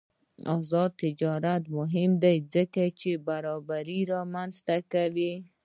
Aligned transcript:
آزاد 0.57 0.91
تجارت 1.03 1.63
مهم 1.77 2.11
دی 2.23 2.37
ځکه 2.53 2.83
چې 2.99 3.11
برابري 3.27 3.99
رامنځته 4.13 4.77
کوي. 4.93 5.33